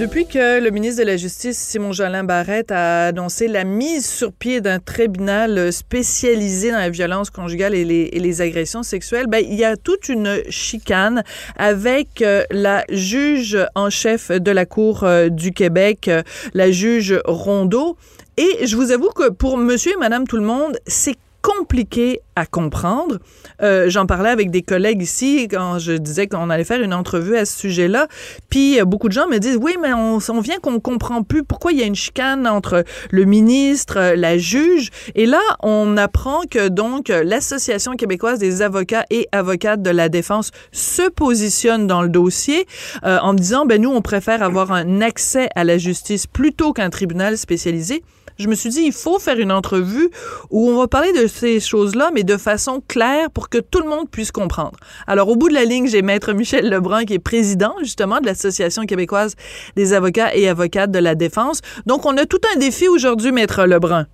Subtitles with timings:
[0.00, 4.32] Depuis que le ministre de la Justice, Simon Jolin Barrette, a annoncé la mise sur
[4.32, 9.64] pied d'un tribunal spécialisé dans la violence conjugale et les, agressions sexuelles, ben, il y
[9.64, 11.22] a toute une chicane
[11.56, 16.22] avec euh, la juge en chef de la Cour euh, du Québec, euh,
[16.54, 17.98] la juge Rondeau.
[18.38, 22.46] Et je vous avoue que pour monsieur et madame tout le monde, c'est compliqué à
[22.46, 23.18] comprendre.
[23.62, 27.36] Euh, J'en parlais avec des collègues ici quand je disais qu'on allait faire une entrevue
[27.36, 28.08] à ce sujet-là.
[28.48, 31.72] Puis euh, beaucoup de gens me disent oui, mais on, vient qu'on comprend plus pourquoi
[31.72, 34.90] il y a une chicane entre le ministre, euh, la juge.
[35.14, 40.50] Et là, on apprend que donc l'Association québécoise des avocats et avocates de la défense
[40.72, 42.66] se positionne dans le dossier
[43.02, 47.36] en disant ben nous on préfère avoir un accès à la justice plutôt qu'un tribunal
[47.36, 48.02] spécialisé
[48.40, 50.10] je me suis dit, il faut faire une entrevue
[50.50, 53.88] où on va parler de ces choses-là, mais de façon claire pour que tout le
[53.88, 54.78] monde puisse comprendre.
[55.06, 58.26] Alors, au bout de la ligne, j'ai Maître Michel Lebrun, qui est président, justement, de
[58.26, 59.36] l'Association québécoise
[59.76, 61.60] des avocats et avocates de la défense.
[61.86, 64.06] Donc, on a tout un défi aujourd'hui, Maître Lebrun.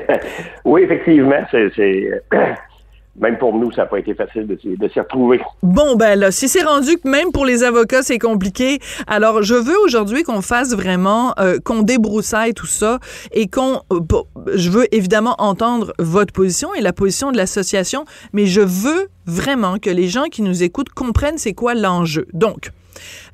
[0.65, 2.23] oui, effectivement, c'est
[3.19, 5.41] même pour nous, ça n'a pas été facile de, s'y retrouver.
[5.63, 9.55] Bon, ben là, si c'est rendu que même pour les avocats, c'est compliqué, alors je
[9.55, 12.99] veux aujourd'hui qu'on fasse vraiment, euh, qu'on débroussaille tout ça
[13.31, 13.81] et qu'on...
[13.91, 14.01] Euh,
[14.55, 19.77] je veux évidemment entendre votre position et la position de l'association, mais je veux vraiment
[19.79, 22.27] que les gens qui nous écoutent comprennent c'est quoi l'enjeu.
[22.33, 22.71] Donc,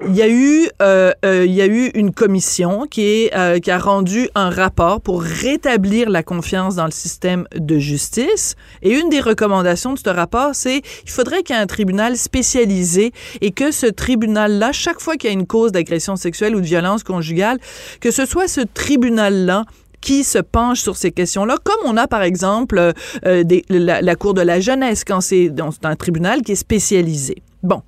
[0.08, 3.80] il y a eu, euh, euh, il y a eu une commission euh, qui a
[3.80, 8.56] rendu un rapport pour rétablir la confiance dans le système de justice.
[8.82, 12.18] Et une des recommandations de ce rapport, c'est il faudrait qu'il y ait un tribunal
[12.18, 16.62] spécialisé et que ce tribunal-là, chaque fois qu'il y a une cause d'agression sexuelle ou
[16.62, 17.60] de violence conjugale,
[18.00, 19.66] que ce soit ce tribunal-là
[20.02, 24.42] qui se penche sur ces questions-là, comme on a par exemple la, la, Cour de
[24.42, 25.52] la jeunesse quand c'est
[25.84, 27.36] un tribunal qui est spécialisé.
[27.62, 27.84] Bon.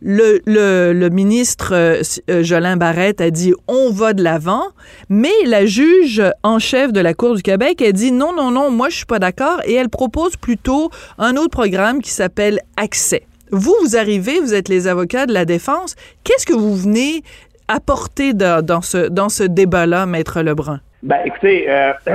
[0.00, 4.62] Le, le, ministre euh, Jolin Barrette a dit on va de l'avant,
[5.08, 8.70] mais la juge en chef de la Cour du Québec a dit non, non, non,
[8.70, 13.22] moi je suis pas d'accord et elle propose plutôt un autre programme qui s'appelle Accès.
[13.50, 15.96] Vous, vous arrivez, vous êtes les avocats de la défense.
[16.22, 17.22] Qu'est-ce que vous venez
[17.66, 20.80] apporter dans ce, dans ce débat-là, Maître Lebrun?
[21.02, 21.92] Ben, écoutez, euh,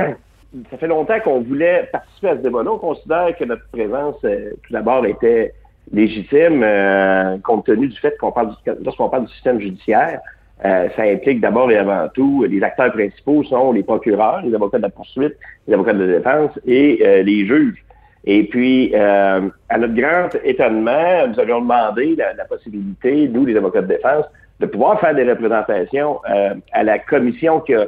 [0.70, 2.72] ça fait longtemps qu'on voulait participer à ce débat-là.
[2.72, 5.54] On considère que notre présence, euh, tout d'abord, était
[5.92, 10.20] légitime, euh, compte tenu du fait qu'on parle du, lorsqu'on parle du système judiciaire,
[10.64, 14.78] euh, ça implique d'abord et avant tout, les acteurs principaux sont les procureurs, les avocats
[14.78, 15.34] de la poursuite,
[15.66, 17.84] les avocats de la défense et euh, les juges.
[18.26, 19.42] Et puis, à
[19.76, 24.24] notre grand étonnement, nous avions demandé la, la, possibilité, nous, les avocats de défense,
[24.60, 26.20] de pouvoir faire des représentations
[26.72, 27.84] à la commission qui a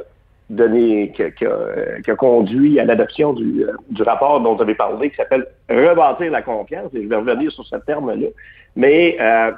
[0.49, 5.09] donné, qui, a, qui a, conduit à l'adoption du, du, rapport dont vous avez parlé,
[5.09, 8.27] qui s'appelle Rebâtir la confiance, et je vais revenir sur ce terme-là.
[8.75, 9.51] Mais euh,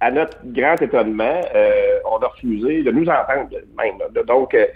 [0.00, 4.24] à notre grand étonnement, euh, on a refusé de nous entendre même.
[4.26, 4.66] Donc, euh,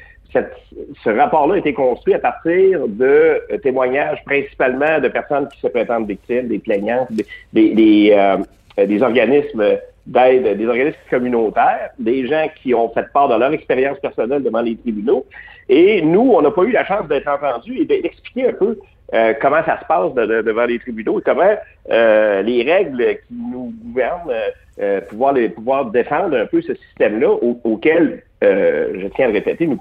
[1.03, 6.06] ce rapport-là a été construit à partir de témoignages principalement de personnes qui se prétendent
[6.06, 12.75] victimes, des plaignantes, des, des, des, des organismes d'aide des organismes communautaires, des gens qui
[12.75, 15.27] ont fait part de leur expérience personnelle devant les tribunaux.
[15.69, 18.78] Et nous, on n'a pas eu la chance d'être entendus et d'expliquer un peu
[19.15, 21.54] euh, comment ça se passe de, de, devant les tribunaux et comment
[21.91, 24.32] euh, les règles qui nous gouvernent,
[24.81, 29.34] euh, pouvoir, les, pouvoir défendre un peu ce système-là au, auquel, je tiens à le
[29.34, 29.81] répéter, nous,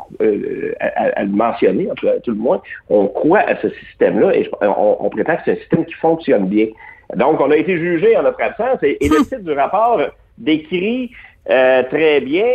[0.79, 4.49] à, à, le mentionner, en tout, tout, le moins, on croit à ce système-là et
[4.61, 6.67] on, on prétend que c'est un système qui fonctionne bien.
[7.15, 10.01] Donc, on a été jugé en notre absence et, et le titre du rapport
[10.37, 11.11] décrit
[11.49, 12.45] euh, très bien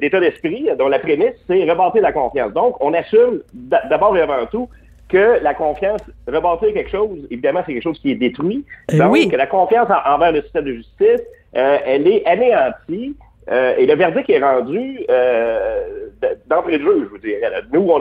[0.00, 2.52] l'état d'esprit dont la prémisse, c'est rebâtir la confiance.
[2.52, 4.68] Donc, on assume d'abord et avant tout
[5.08, 8.64] que la confiance, rebâtir quelque chose, évidemment, c'est quelque chose qui est détruit.
[8.90, 9.28] Et Donc, oui.
[9.28, 11.22] que la confiance en, envers le système de justice,
[11.56, 13.14] euh, elle est anéantie.
[13.50, 16.08] Euh, et le verdict est rendu euh,
[16.46, 17.50] d'entrée de jeu, je vous dirais.
[17.72, 18.00] Nous, on,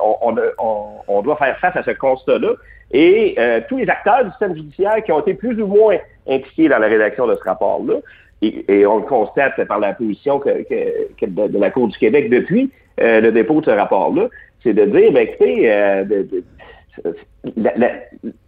[0.00, 2.54] on, on, on, doit faire face à ce constat-là.
[2.90, 5.96] Et euh, tous les acteurs du système judiciaire qui ont été plus ou moins
[6.28, 7.94] impliqués dans la rédaction de ce rapport-là,
[8.42, 12.30] et, on le constate par la position que, que, que de, la Cour du Québec
[12.30, 12.70] depuis
[13.00, 14.28] euh, le dépôt de ce rapport-là,
[14.62, 16.04] c'est de dire, ben, écoutez, euh,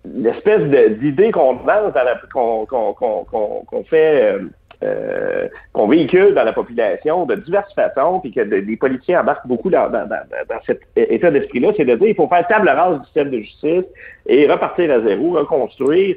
[0.05, 0.63] l'espèce
[0.99, 1.95] d'idée qu'on lance,
[2.33, 4.39] qu'on qu qu qu fait,
[4.83, 9.71] euh, qu'on véhicule dans la population de diverses façons, puis que les politiciens embarquent beaucoup
[9.71, 13.05] dans, dans, dans, cet état d'esprit-là, c'est de dire il faut faire table rase du
[13.05, 13.85] système de justice
[14.27, 16.17] et repartir à zéro, reconstruire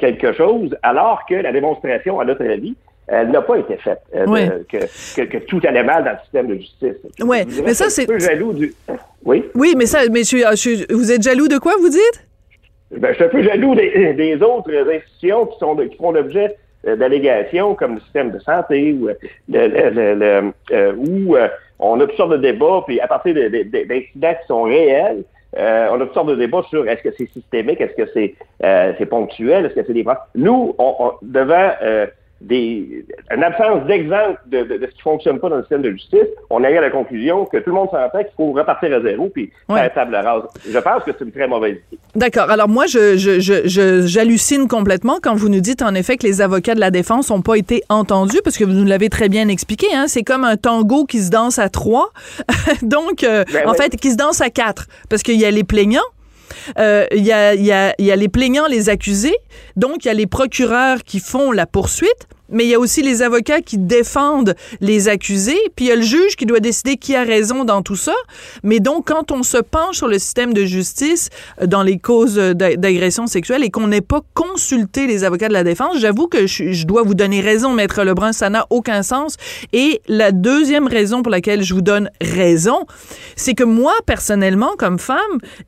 [0.00, 2.74] quelque chose, alors que la démonstration, à notre avis,
[3.08, 4.00] elle n'a pas été faite.
[4.12, 6.96] que, tout allait mal dans le système de justice.
[7.20, 8.04] Oui, mais ça, c'est.
[8.04, 8.74] un peu jaloux du.
[9.24, 9.44] Oui?
[9.56, 10.20] Oui, mais ça, mais
[10.88, 12.28] vous êtes jaloux de quoi, vous dites?
[12.92, 16.54] Ben, je suis un peu jaloux des, autres institutions qui, sont qui font l'objet
[16.84, 19.08] d'allégations comme le système de santé ou,
[19.48, 20.52] le,
[20.96, 21.36] où
[21.78, 25.24] on a toutes sortes de débats, puis à partir d'incidents qui sont réels,
[25.56, 28.34] euh, on a toutes sortes de débats sur est-ce que c'est systémique, est-ce que c'est
[28.64, 30.04] euh, ponctuel, est-ce que c'est des...
[30.34, 32.06] Nous, on, devant euh,
[32.40, 33.04] des,
[33.34, 36.28] une absence d'exemple de, de, de, ce qui fonctionne pas dans le système de justice,
[36.50, 39.28] on arrive à la conclusion que tout le monde s'entend qu'il faut repartir à zéro
[39.30, 40.42] puis faire table rase.
[40.68, 41.98] Je pense que c'est une très mauvaise idée.
[42.14, 42.50] D'accord.
[42.50, 46.74] Alors moi, je, je, j'hallucine complètement quand vous nous dites en effet que les avocats
[46.74, 49.86] de la défense n'ont pas été entendus parce que vous nous l'avez très bien expliqué.
[49.94, 50.04] Hein?
[50.06, 52.10] C'est comme un tango qui se danse à trois,
[52.82, 55.64] donc euh, ben en fait qui se danse à quatre parce qu'il y a les
[55.64, 56.00] plaignants
[56.78, 59.36] euh, il y, a, y, a, y, a, les plaignants, les accusés,
[59.76, 63.02] donc il y a les procureurs qui font la poursuite, mais il y a aussi
[63.02, 66.96] les avocats qui défendent les accusés, puis il y a le juge qui doit décider
[66.96, 68.14] qui a raison dans tout ça.
[68.62, 72.36] Mais donc, quand on se penche sur le système de justice euh, dans les causes
[72.36, 76.86] d'agression sexuelle et qu'on n'ait pas consulté les avocats de la défense, j'avoue que je,
[76.86, 79.36] dois vous donner raison, Maître Lebrun, ça n'a aucun sens.
[79.72, 82.86] Et la deuxième raison pour laquelle je vous donne raison,
[83.34, 85.18] c'est que moi, personnellement, comme femme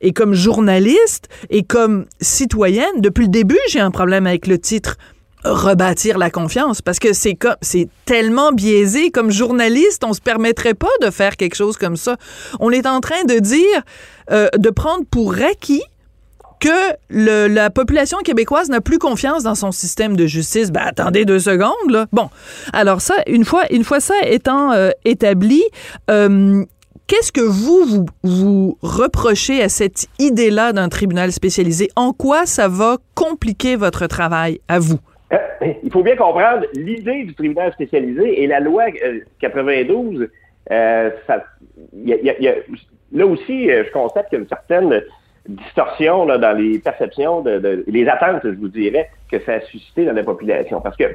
[0.01, 4.97] et comme journaliste et comme citoyenne, depuis le début, j'ai un problème avec le titre
[5.43, 10.73] rebâtir la confiance parce que c'est comme c'est tellement biaisé comme journaliste on se permettrait
[10.73, 12.17] pas de faire quelque chose comme ça
[12.59, 13.81] on est en train de dire
[14.31, 15.83] euh, de prendre pour acquis
[16.59, 16.67] que
[17.09, 20.71] le, la population québécoise n'a plus confiance dans son système de justice.
[20.71, 22.05] Ben attendez deux secondes là.
[22.11, 22.29] Bon,
[22.73, 25.63] alors ça, une fois, une fois ça étant euh, établi,
[26.11, 26.65] euh,
[27.09, 31.89] Qu'est-ce que vous, vous, vous reprochez à cette idée-là d'un tribunal spécialisé?
[31.95, 34.99] En quoi ça va compliquer votre travail à vous?
[35.31, 35.37] Euh,
[35.83, 38.85] il faut bien comprendre l'idée du tribunal spécialisé et la loi
[39.39, 40.27] 92.
[40.71, 41.43] Euh, ça,
[43.11, 45.01] là aussi, euh, je constate qu'il y a une certaine
[45.47, 50.13] distorsion dans les perceptions, de, les attentes, je vous dirais, que ça a suscité dans
[50.13, 50.81] la population.
[50.81, 51.05] Parce que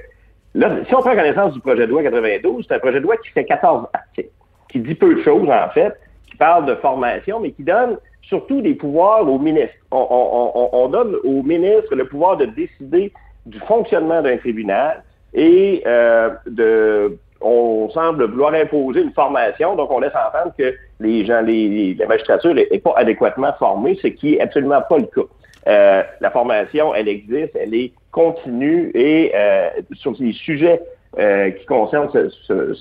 [0.55, 3.17] là, si on prend connaissance du projet de loi 92, c'est un projet de loi
[3.19, 4.31] qui fait 14 articles,
[4.69, 5.93] qui dit peu de choses en fait,
[6.29, 9.77] qui parle de formation, mais qui donne surtout des pouvoirs aux ministres.
[9.93, 13.13] On, on donne aux ministres le pouvoir de décider
[13.47, 15.03] du fonctionnement d'un tribunal
[15.33, 21.27] et euh, de on semble vouloir imposer une formation, donc on laisse entendre que les
[21.27, 25.29] gens, les, la magistrature n'est pas adéquatement formée, ce qui est absolument pas le cas.
[25.67, 30.81] Euh, la formation, elle existe, elle est continue et euh, sur les sujets
[31.19, 32.75] euh, qui concernent ce,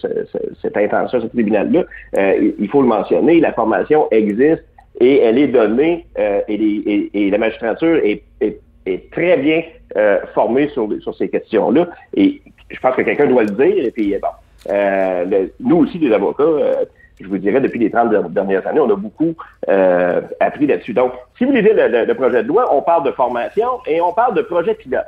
[0.61, 1.83] cette intention, ce tribunal-là,
[2.17, 4.63] euh, il faut le mentionner, la formation existe
[4.99, 9.63] et elle est donnée et, les, et, la magistrature est, est, est très bien
[9.95, 11.87] euh, formé sur, sur ces questions-là.
[12.15, 13.85] Et je pense que quelqu'un doit le dire.
[13.85, 14.27] Et puis, bon,
[14.69, 16.85] euh, nous aussi, les avocats, euh,
[17.19, 19.33] je vous dirais, depuis les 30 dernières années, on a beaucoup
[19.69, 20.93] euh, appris là-dessus.
[20.93, 24.35] Donc, si vous lisez le, projet de loi, on parle de formation et on parle
[24.35, 25.05] de projet pilote.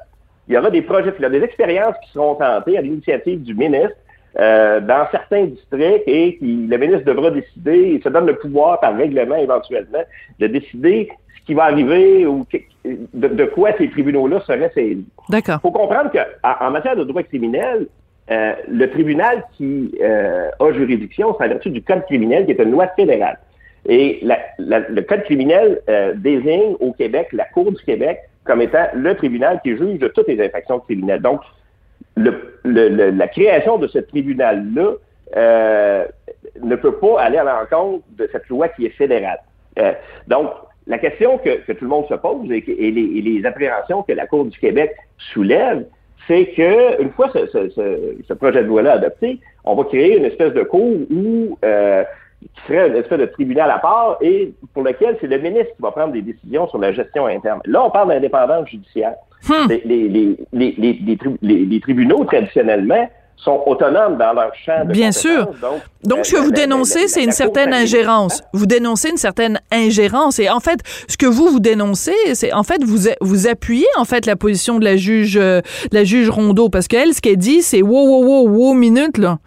[0.47, 3.95] Il y aura des projets pilotes, des expériences qui seront tentées à l'initiative du ministre
[4.37, 8.79] euh, dans certains districts et qui, le ministre devra décider, il se donne le pouvoir
[8.79, 10.03] par règlement éventuellement,
[10.39, 12.45] de décider ce qui va arriver ou
[13.13, 15.05] de, quoi ces tribunaux-là seraient saisis.
[15.29, 15.57] D'accord.
[15.59, 17.87] Il faut comprendre qu'en en matière de droit criminel,
[18.31, 22.61] euh, le tribunal qui euh, a juridiction, c'est à vertu du Code criminel, qui est
[22.61, 23.37] une loi fédérale.
[23.87, 25.79] Et la, le Code criminel
[26.15, 30.27] désigne au Québec la Cour du Québec comme étant le tribunal qui juge de toutes
[30.27, 31.21] les infractions criminelles.
[31.21, 31.41] Donc,
[32.15, 34.91] le, le, la création de ce tribunal-là
[35.35, 36.05] euh,
[36.61, 39.39] ne peut pas aller à l'encontre de cette loi qui est fédérale.
[39.79, 39.93] Euh,
[40.27, 40.49] donc,
[40.87, 44.03] la question que, que, tout le monde se pose et, et, les, et, les, appréhensions
[44.03, 44.95] que la Cour du Québec
[45.33, 45.85] soulève,
[46.27, 47.69] c'est que une fois ce, ce,
[48.27, 52.03] ce, projet de loi-là adopté, on va créer une espèce de cour où euh,
[52.41, 55.81] qui serait une espèce de tribunal à part et pour lequel c'est le ministre qui
[55.81, 57.61] va prendre des décisions sur la gestion interne.
[57.65, 59.15] Là, on parle d'indépendance judiciaire.
[59.47, 59.67] Hmm.
[59.69, 65.49] Les, les, tribunaux, traditionnellement, sont autonomes dans leur champ de Bien sûr.
[66.03, 68.43] Donc, ce que vous dénoncez, c'est une certaine ingérence.
[68.53, 70.39] Vous dénoncez une certaine ingérence.
[70.39, 74.05] Et en fait, ce que vous, vous dénoncez, c'est en fait, vous, vous appuyez en
[74.05, 75.61] fait la position de la juge, euh,
[75.91, 76.69] la juge Rondeau.
[76.69, 79.39] Parce qu'elle, ce qu'elle dit, c'est wow, wow, wow, wow, minute, là.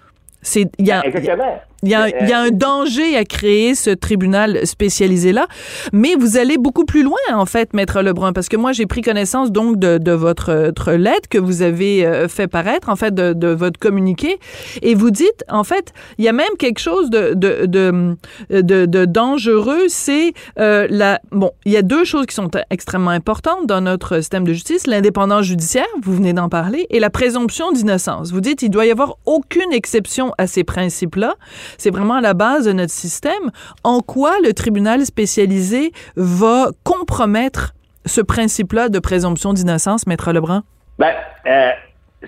[0.42, 1.60] C'est, y a, Exactement.
[1.82, 5.46] Il y, a, il y a un danger à créer ce tribunal spécialisé-là,
[5.92, 9.02] mais vous allez beaucoup plus loin, en fait, Maître Lebrun, parce que moi, j'ai pris
[9.02, 13.32] connaissance donc de, de votre, votre, lettre que vous avez fait paraître, en fait, de,
[13.32, 14.38] de, votre communiqué,
[14.82, 19.04] et vous dites, en fait, il y a même quelque chose de, de, de, de
[19.04, 21.20] dangereux, c'est euh, la...
[21.30, 24.86] Bon, il y a deux choses qui sont extrêmement importantes dans notre système de justice,
[24.86, 28.32] l'indépendance judiciaire, vous venez d'en parler, et la présomption d'innocence.
[28.32, 31.34] Vous dites, il doit y avoir aucune exception à ces principes-là.
[31.76, 33.50] C'est vraiment la base de notre système.
[33.84, 37.74] En quoi le tribunal spécialisé va compromettre
[38.06, 40.62] ce principe-là de présomption d'innocence, Maître Lebrun?
[40.98, 41.12] Ben,
[41.46, 41.70] euh,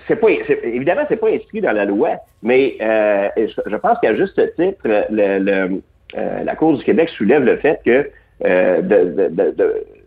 [0.07, 0.29] c'est pas,
[0.63, 2.11] évidemment, c'est pas inscrit dans la loi,
[2.43, 5.81] mais euh, je, pense qu'à juste titre, le,
[6.17, 8.09] euh, la Cour du Québec soulève le fait que
[8.45, 8.81] euh,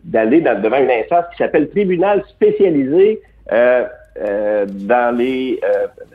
[0.03, 5.59] d'aller devant une instance qui s'appelle tribunal spécialisé dans les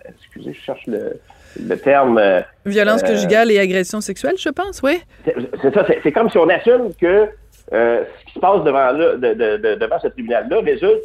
[0.08, 1.20] excusez, je cherche le,
[1.58, 2.20] le terme.
[2.66, 5.00] Violence conjugale et agression sexuelle, je pense, oui.
[5.24, 7.28] C'est ça, c'est comme si on assume que
[7.72, 11.04] euh, ce qui se passe devant, là, de, de, devant ce tribunal-là résulte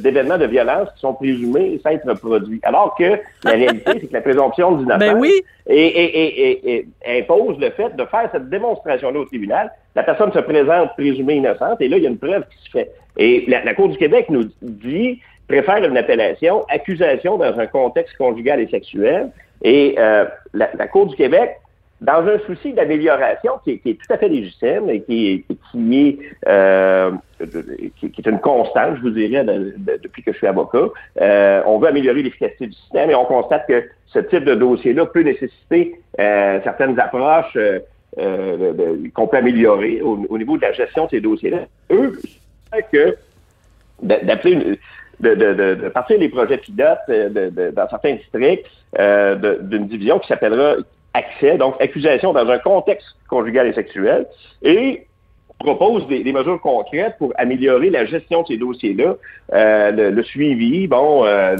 [0.00, 2.58] d'événements de, violence qui sont présumés s'être produits.
[2.62, 5.30] Alors que la réalité, c'est que la présomption d'innocence ben oui.
[5.66, 9.70] et, impose le fait de faire cette démonstration-là au tribunal.
[9.94, 12.70] La personne se présente présumée innocente et là, il y a une preuve qui se
[12.70, 12.90] fait.
[13.18, 18.60] Et la, Cour du Québec nous dit préfère une appellation accusation dans un contexte conjugal
[18.60, 19.30] et sexuel.
[19.62, 21.56] Et euh, la, Cour du Québec
[22.00, 25.46] dans un souci d'amélioration qui, est tout à fait légitime et qui,
[25.92, 27.10] est, euh,
[27.98, 29.44] qui, est une constante, je vous dirais,
[30.02, 30.88] depuis que je suis avocat,
[31.20, 35.06] euh, on veut améliorer l'efficacité du système et on constate que ce type de dossier-là
[35.06, 37.56] peut nécessiter euh, certaines approches
[39.14, 41.60] qu'on peut améliorer au, niveau de la gestion de ces dossiers-là.
[41.90, 42.18] Eux,
[42.92, 43.16] que
[44.02, 44.78] d'appeler
[45.20, 48.66] de, de, de, partir des projets pilotes dans certains districts
[48.98, 50.76] d'une division qui s'appellera
[51.14, 54.26] accès, donc accusation dans un contexte conjugal et sexuel,
[54.62, 55.06] et
[55.58, 59.16] propose des, mesures concrètes pour améliorer la gestion de ces dossiers-là,
[59.54, 61.56] euh, le, suivi, bon, euh,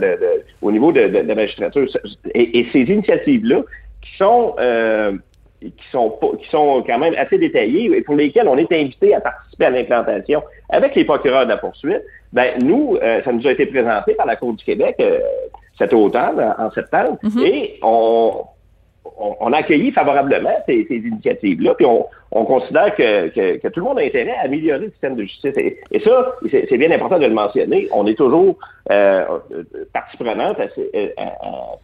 [0.61, 1.87] au niveau de, la magistrature.
[2.35, 3.63] Et, ces initiatives-là,
[4.03, 5.13] qui sont euh,
[5.71, 9.21] qui sont qui sont quand même assez détaillées et pour lesquelles on est invité à
[9.21, 13.67] participer à l'implantation avec les procureurs de la poursuite, ben nous, ça nous a été
[13.67, 15.03] présenté par la Cour du Québec
[15.79, 17.47] cet automne, en septembre, mm-hmm.
[17.47, 18.47] et on
[19.19, 24.35] on, a accueilli favorablement ces, initiatives-là, puis on, considère que, tout le monde a intérêt
[24.35, 25.55] à améliorer le système de justice.
[25.57, 27.89] Et, ça, c'est bien important de le mentionner.
[27.93, 28.57] On est toujours
[28.91, 29.25] euh,
[29.93, 30.65] partie prenante à,
[31.23, 31.77] à,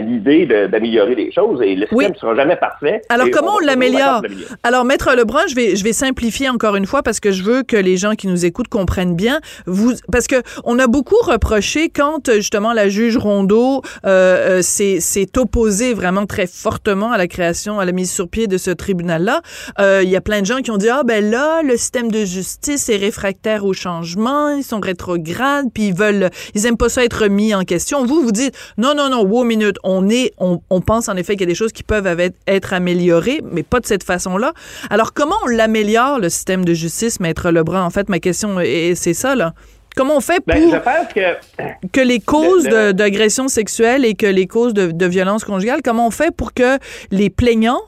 [0.00, 3.02] l'idée d'améliorer les choses et le système ne sera jamais parfait.
[3.08, 4.22] Alors, comment on, l'améliore?
[4.62, 7.62] Alors, Maître Lebrun, je vais, je vais simplifier encore une fois parce que je veux
[7.62, 9.40] que les gens qui nous écoutent comprennent bien.
[9.66, 15.38] Vous, parce que on a beaucoup reproché quand, justement, la juge Rondeau euh, euh s'est
[15.38, 19.40] opposée vraiment très fortement à la création, à la mise sur pied de ce tribunal-là.
[19.78, 22.10] Euh, il y a plein de gens qui ont dit, ah ben là, le système
[22.10, 26.88] de justice est réfractaire au changement, ils sont rétrogrades, puis ils veulent, ils aiment pas
[26.88, 28.04] ça être mis en question.
[28.04, 31.42] Vous, vous dites, non, non, non, wow, minute, on est, on, pense en effet qu'il
[31.42, 32.06] y a des choses qui peuvent
[32.46, 34.52] être améliorées, mais pas de cette façon-là.
[34.90, 37.82] Alors, comment on l'améliore, le système de justice, Maître Lebrun?
[37.82, 38.58] En fait, ma question,
[38.94, 39.54] c'est ça, là.
[39.96, 40.82] Comment on fait ben, pour
[41.92, 46.34] que, les causes d'agression sexuelle et que les causes de, violence conjugale, comment on fait
[46.34, 46.78] pour que
[47.10, 47.80] les plaignants,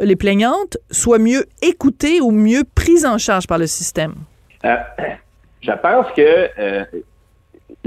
[0.00, 4.14] les plaignantes soient mieux écoutées ou mieux prises en charge par le système?
[4.64, 4.74] Euh,
[5.62, 6.84] je pense que euh,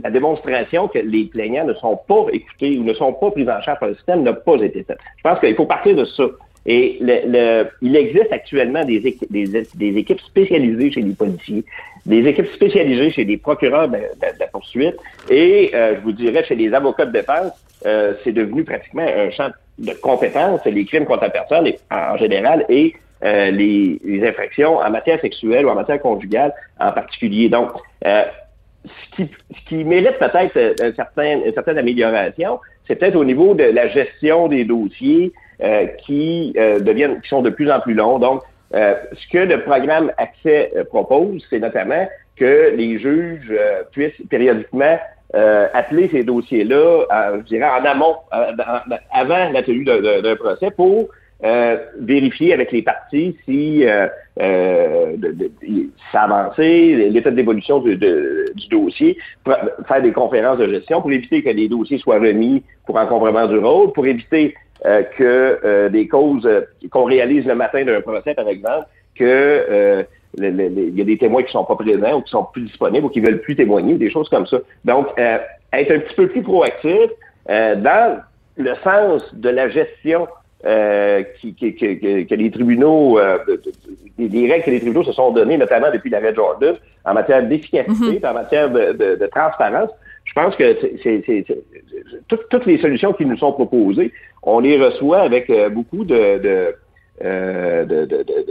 [0.06, 3.60] la démonstration que les plaignants ne sont pas écoutés ou ne sont pas pris en
[3.64, 5.00] charge par le système n'a pas été faite.
[5.18, 6.26] Je pense qu'il faut partir de ça.
[6.68, 11.64] Et le, il existe actuellement des, équipes, spécialisées chez les policiers,
[12.06, 13.98] des équipes spécialisées chez les procureurs de,
[14.40, 14.96] la poursuite,
[15.32, 17.52] et euh, je vous dirais chez les avocats de défense,
[17.88, 22.66] euh, c'est devenu pratiquement un champ de compétences, les crimes contre la personne en général
[22.70, 22.94] et
[23.24, 27.50] euh, les, les, infractions en matière sexuelle ou en matière conjugale en particulier.
[27.50, 27.72] Donc,
[28.86, 33.26] ce qui, ce qui mérite peut-être euh, un certain, une certaine amélioration, c'est peut-être au
[33.26, 37.80] niveau de la gestion des dossiers euh, qui euh, deviennent, qui sont de plus en
[37.80, 38.20] plus longs.
[38.20, 38.42] Donc,
[38.74, 43.54] ce que le programme Accès propose, c'est notamment que les juges
[43.94, 45.00] puissent périodiquement
[45.34, 48.16] appeler ces dossiers-là, je dirais, en amont,
[49.14, 51.08] avant la tenue d'un procès, pour
[51.44, 54.08] euh, vérifier avec les parties si euh,
[54.40, 55.16] euh,
[55.62, 61.98] l'état d'évolution du, du, dossier, faire des conférences de gestion pour éviter que les dossiers
[61.98, 66.50] soient remis pour encombrement du rôle, pour éviter euh, que des causes
[66.90, 70.06] qu'on réalise le matin d'un procès, par exemple, que
[70.38, 73.10] il y a des témoins qui sont pas présents ou qui sont plus disponibles ou
[73.10, 74.58] qui veulent plus témoigner, des choses comme ça.
[74.86, 77.10] Donc, être un petit peu plus proactif
[77.48, 78.22] dans
[78.58, 80.28] le sens de la gestion
[80.66, 83.38] euh, qui, qui, que, les tribunaux, euh,
[84.18, 88.20] des, règles que les tribunaux se sont données, notamment depuis l'arrêt Jordan, en matière d'efficacité,
[88.20, 88.30] mm-hmm.
[88.30, 89.90] en matière de, transparence.
[90.24, 91.46] Je pense que c'est
[92.28, 96.74] toutes les solutions qui nous sont proposées, on les reçoit avec euh, beaucoup de
[97.24, 97.86] euh,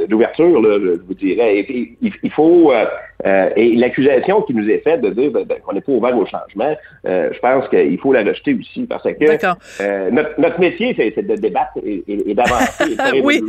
[0.08, 1.66] d'ouverture, je vous dirais.
[1.68, 2.86] il, faut euh,
[3.26, 6.16] euh, et l'accusation qui nous est faite de dire ben, ben, qu'on n'est pas ouvert
[6.16, 11.36] au changement, je pense qu'il faut la rejeter aussi parce que notre, métier, c'est de
[11.36, 12.96] débattre et, d'avancer.
[13.24, 13.42] oui,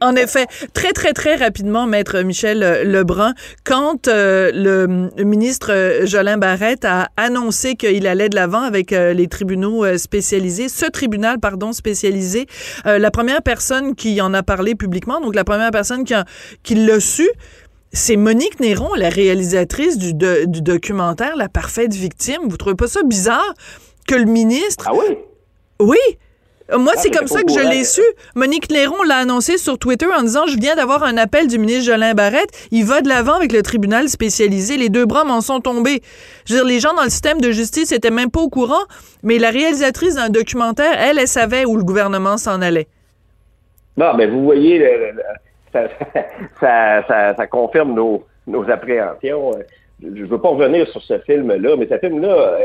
[0.00, 0.46] en effet.
[0.74, 8.06] Très, très, très rapidement, Maître Michel Lebrun, quand le, ministre Jolin Barrette a annoncé qu'il
[8.06, 12.46] allait de l'avant avec les tribunaux spécialisés, ce tribunal, pardon, spécialisé,
[12.84, 15.20] la première personne qui en a parlé publiquement.
[15.20, 16.14] Donc, la première personne qui,
[16.62, 17.28] qui l'a su,
[17.92, 22.40] c'est Monique Néron, la réalisatrice du, du, documentaire La parfaite victime.
[22.48, 23.54] Vous trouvez pas ça bizarre
[24.08, 24.86] que le ministre...
[24.88, 25.16] Ah oui?
[25.80, 25.98] Oui!
[26.78, 28.00] Moi, ah, c'est comme ça que je l'ai su.
[28.34, 31.84] Monique Néron l'a annoncé sur Twitter en disant Je viens d'avoir un appel du ministre
[31.84, 32.50] Jolin Barrette.
[32.70, 34.78] Il va de l'avant avec le tribunal spécialisé.
[34.78, 36.02] Les deux bras m'en sont tombés.
[36.46, 38.84] Je veux dire, les gens dans le système de justice étaient même pas au courant,
[39.22, 42.88] mais la réalisatrice d'un documentaire, elle, elle savait où le gouvernement s'en allait.
[43.98, 44.82] Non, mais vous voyez,
[46.60, 49.52] ça, ça, ça, confirme nos, nos appréhensions.
[50.02, 52.58] Je ne veux pas revenir sur ce film-là, mais ce film-là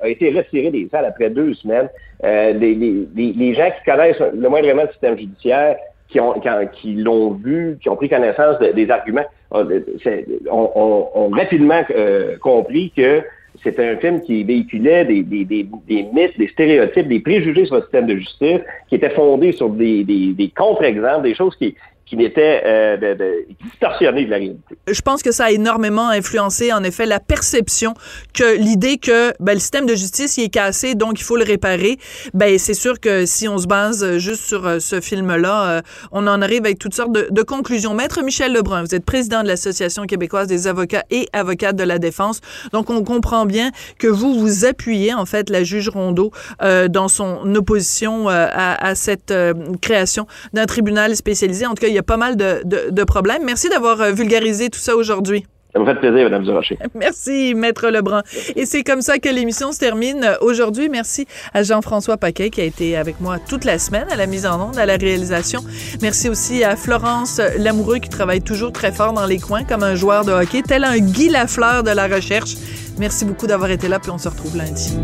[0.00, 1.88] a, été retiré des salles après deux semaines.
[2.24, 5.76] Euh, les, les, les, gens qui connaissent le moindrement le système judiciaire,
[6.08, 6.34] qui ont
[6.72, 13.22] qui, l'ont vu, qui ont pris connaissance des arguments, ont, rapidement euh, compris que
[13.62, 17.76] c'était un film qui véhiculait des, des, des, des, mythes, des stéréotypes, des préjugés sur
[17.76, 21.74] le système de justice, qui étaient fondés sur des contre-exemples, des choses qui,
[22.08, 23.46] qui n'était euh, de, de,
[23.82, 24.56] la réalité.
[24.86, 27.94] Je pense que ça a énormément influencé, en effet, la perception
[28.32, 31.44] que l'idée que ben, le système de justice il est cassé, donc il faut le
[31.44, 31.98] réparer.
[32.32, 36.26] Ben c'est sûr que si on se base juste sur euh, ce film-là, euh, on
[36.26, 37.94] en arrive avec toutes sortes de, conclusions.
[37.94, 41.98] Maître Michel Lebrun, vous êtes président de l'Association québécoise des avocats et avocates de la
[41.98, 42.40] défense,
[42.72, 46.30] donc on comprend bien que vous vous appuyez en fait la juge Rondeau
[46.62, 49.32] euh, dans son opposition à, à, cette
[49.80, 51.66] création d'un tribunal spécialisé.
[51.66, 53.42] En tout cas, il y a pas mal de, problèmes.
[53.44, 55.44] Merci d'avoir euh, vulgarisé tout ça aujourd'hui.
[55.74, 56.78] Ça me fait plaisir, Mme Durocher.
[56.94, 58.22] Merci, Maître Lebrun.
[58.56, 60.88] Et c'est comme ça que l'émission se termine aujourd'hui.
[60.88, 64.46] Merci à Jean-François Paquet qui a été avec moi toute la semaine à la mise
[64.46, 65.60] en onde, à la réalisation.
[66.00, 69.94] Merci aussi à Florence Lamoureux qui travaille toujours très fort dans les coins comme un
[69.94, 72.54] joueur de hockey, tel un Guy Lafleur de la recherche.
[72.98, 74.96] Merci beaucoup d'avoir été là, puis on se retrouve lundi.